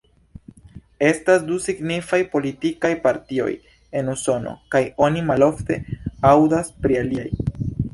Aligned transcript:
Estas 1.11 1.45
du 1.49 1.57
signifaj 1.65 2.19
politikaj 2.33 2.91
partioj 3.05 3.51
en 4.01 4.11
Usono 4.17 4.57
kaj 4.77 4.85
oni 5.09 5.27
malofte 5.33 5.83
aŭdas 6.35 6.79
pri 6.85 7.03
aliaj. 7.05 7.33